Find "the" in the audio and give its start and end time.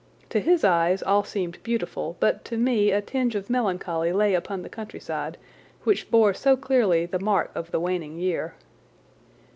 4.63-4.67, 7.05-7.19, 7.69-7.79